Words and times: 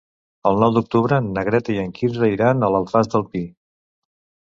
El 0.51 0.55
nou 0.63 0.73
d'octubre 0.77 1.19
na 1.27 1.45
Greta 1.51 1.75
i 1.77 1.79
en 1.83 1.93
Quirze 2.01 2.33
iran 2.39 2.65
a 2.65 2.73
l'Alfàs 2.77 3.15
del 3.15 3.31
Pi. 3.33 3.47